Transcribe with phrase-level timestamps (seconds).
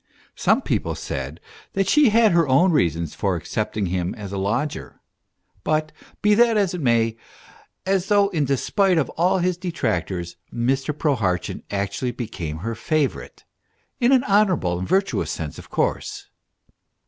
[0.35, 1.39] Some people said
[1.73, 4.99] that she had her own reasons for accepting him as a lodger;
[5.63, 5.91] but,
[6.23, 7.17] be that as it may,
[7.85, 10.91] as though in despite of all his detractors, Mr.
[10.91, 13.45] Prohartchin actually became her favourite,
[13.99, 16.29] in an honourable and virtuous sense, of course.